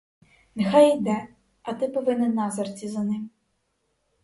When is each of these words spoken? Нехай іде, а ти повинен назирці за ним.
Нехай 0.55 0.89
іде, 0.97 1.27
а 1.61 1.73
ти 1.73 1.87
повинен 1.87 2.33
назирці 2.33 2.87
за 2.87 3.03
ним. 3.03 3.29